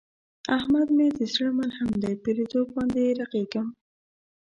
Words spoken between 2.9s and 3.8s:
یې رغېږم.